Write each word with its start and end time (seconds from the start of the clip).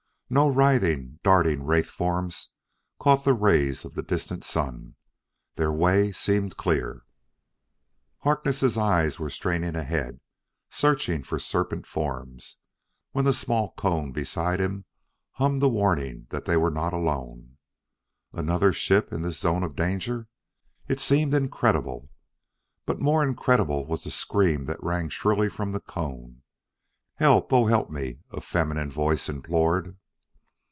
No 0.33 0.47
writhing, 0.47 1.19
darting 1.23 1.63
wraith 1.65 1.87
forms 1.89 2.51
caught 3.01 3.25
the 3.25 3.33
rays 3.33 3.83
of 3.83 3.95
the 3.95 4.01
distant 4.01 4.45
sun. 4.45 4.95
Their 5.57 5.73
way 5.73 6.13
seemed 6.13 6.55
clear. 6.55 7.03
Harkness' 8.19 8.77
eyes 8.77 9.19
were 9.19 9.29
straining 9.29 9.75
ahead, 9.75 10.21
searching 10.69 11.21
for 11.23 11.37
serpent 11.37 11.85
forms, 11.85 12.59
when 13.11 13.25
the 13.25 13.33
small 13.33 13.73
cone 13.73 14.13
beside 14.13 14.61
him 14.61 14.85
hummed 15.33 15.61
a 15.63 15.67
warning 15.67 16.27
that 16.29 16.45
they 16.45 16.55
were 16.55 16.71
not 16.71 16.93
alone. 16.93 17.57
Another 18.31 18.71
ship 18.71 19.11
in 19.11 19.23
this 19.23 19.39
zone 19.41 19.63
of 19.63 19.75
danger? 19.75 20.29
it 20.87 21.01
seemed 21.01 21.33
incredible. 21.33 22.09
But 22.85 23.01
more 23.01 23.21
incredible 23.21 23.85
was 23.85 24.05
the 24.05 24.11
scream 24.11 24.63
that 24.67 24.81
rang 24.81 25.09
shrilly 25.09 25.49
from 25.49 25.73
the 25.73 25.81
cone. 25.81 26.43
"Help! 27.15 27.51
Oh, 27.51 27.65
help 27.65 27.89
me!" 27.89 28.19
a 28.31 28.39
feminine 28.39 28.89
voice 28.89 29.27
implored. 29.27 29.97